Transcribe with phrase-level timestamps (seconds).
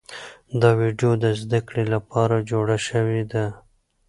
[0.61, 3.45] دا ویډیو د زده کړې لپاره جوړه شوې ده.